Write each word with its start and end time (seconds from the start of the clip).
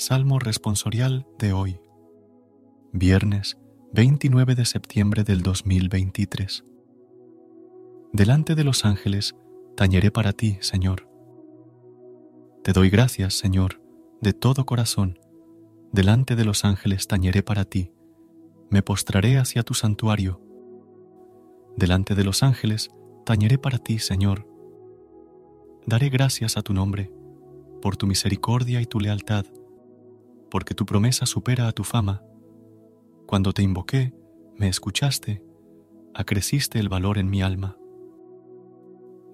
Salmo 0.00 0.38
responsorial 0.38 1.26
de 1.40 1.52
hoy, 1.52 1.80
viernes 2.92 3.58
29 3.94 4.54
de 4.54 4.64
septiembre 4.64 5.24
del 5.24 5.42
2023. 5.42 6.64
Delante 8.12 8.54
de 8.54 8.62
los 8.62 8.84
ángeles 8.84 9.34
tañeré 9.76 10.12
para 10.12 10.32
ti, 10.32 10.56
Señor. 10.60 11.10
Te 12.62 12.72
doy 12.72 12.90
gracias, 12.90 13.34
Señor, 13.34 13.82
de 14.20 14.32
todo 14.32 14.66
corazón. 14.66 15.18
Delante 15.90 16.36
de 16.36 16.44
los 16.44 16.64
ángeles 16.64 17.08
tañeré 17.08 17.42
para 17.42 17.64
ti. 17.64 17.90
Me 18.70 18.82
postraré 18.82 19.36
hacia 19.36 19.64
tu 19.64 19.74
santuario. 19.74 20.40
Delante 21.76 22.14
de 22.14 22.22
los 22.22 22.44
ángeles 22.44 22.90
tañeré 23.26 23.58
para 23.58 23.78
ti, 23.78 23.98
Señor. 23.98 24.46
Daré 25.86 26.08
gracias 26.08 26.56
a 26.56 26.62
tu 26.62 26.72
nombre, 26.72 27.10
por 27.82 27.96
tu 27.96 28.06
misericordia 28.06 28.80
y 28.80 28.86
tu 28.86 29.00
lealtad 29.00 29.44
porque 30.50 30.74
tu 30.74 30.86
promesa 30.86 31.26
supera 31.26 31.68
a 31.68 31.72
tu 31.72 31.84
fama. 31.84 32.22
Cuando 33.26 33.52
te 33.52 33.62
invoqué, 33.62 34.14
me 34.56 34.68
escuchaste, 34.68 35.42
acreciste 36.14 36.78
el 36.78 36.88
valor 36.88 37.18
en 37.18 37.30
mi 37.30 37.42
alma. 37.42 37.76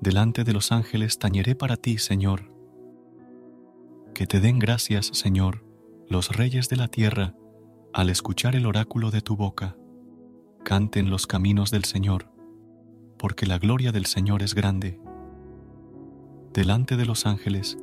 Delante 0.00 0.44
de 0.44 0.52
los 0.52 0.72
ángeles 0.72 1.18
tañeré 1.18 1.54
para 1.54 1.76
ti, 1.76 1.98
Señor. 1.98 2.52
Que 4.14 4.26
te 4.26 4.40
den 4.40 4.58
gracias, 4.58 5.06
Señor, 5.12 5.64
los 6.08 6.36
reyes 6.36 6.68
de 6.68 6.76
la 6.76 6.88
tierra, 6.88 7.34
al 7.92 8.10
escuchar 8.10 8.54
el 8.56 8.66
oráculo 8.66 9.10
de 9.10 9.20
tu 9.20 9.36
boca. 9.36 9.76
Canten 10.64 11.10
los 11.10 11.26
caminos 11.26 11.70
del 11.70 11.84
Señor, 11.84 12.30
porque 13.18 13.46
la 13.46 13.58
gloria 13.58 13.92
del 13.92 14.06
Señor 14.06 14.42
es 14.42 14.54
grande. 14.54 15.00
Delante 16.52 16.96
de 16.96 17.06
los 17.06 17.26
ángeles, 17.26 17.78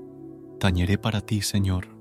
tañeré 0.59 0.97
para 0.97 1.21
ti, 1.21 1.41
Señor. 1.41 2.00